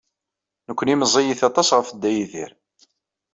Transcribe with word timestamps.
Nekkni 0.67 0.95
meẓẓiyit 0.99 1.41
aṭas 1.49 1.69
ɣef 1.77 1.87
Dda 1.91 2.09
Yidir. 2.15 2.51